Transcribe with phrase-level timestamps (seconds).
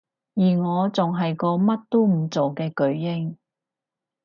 [0.33, 3.35] 而我仲係個乜都唔做嘅巨嬰